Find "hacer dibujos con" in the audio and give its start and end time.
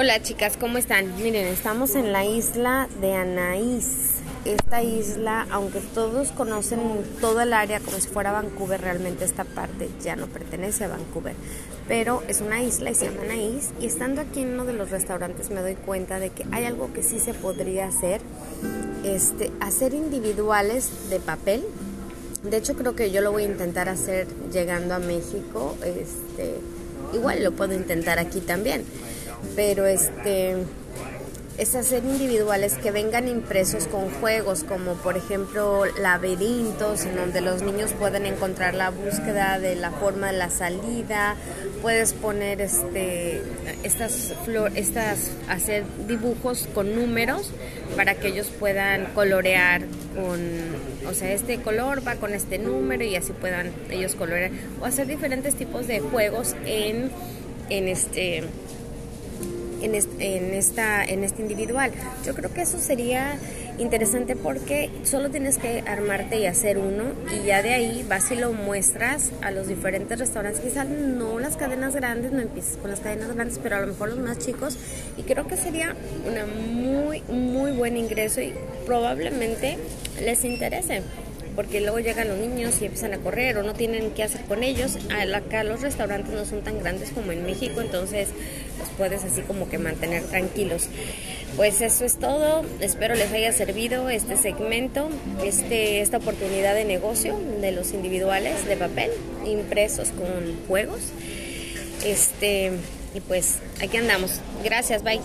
45.48-46.94